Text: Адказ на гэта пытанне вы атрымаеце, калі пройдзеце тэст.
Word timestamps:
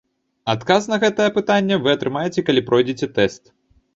Адказ 0.53 0.87
на 0.91 0.97
гэта 1.03 1.27
пытанне 1.35 1.77
вы 1.83 1.93
атрымаеце, 1.97 2.45
калі 2.47 2.63
пройдзеце 2.69 3.13
тэст. 3.19 3.43